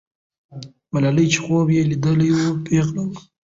[0.93, 3.17] ملالۍ چې خوب یې لیدلی وو، پیغله وه.